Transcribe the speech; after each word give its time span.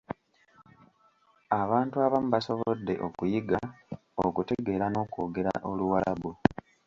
Abantu 1.61 1.95
abamu 2.05 2.29
basobodde 2.35 2.93
okuyiga, 3.07 3.59
okutegeera 4.25 4.85
n'okwogera 4.89 5.51
Oluwalabu. 5.69 6.31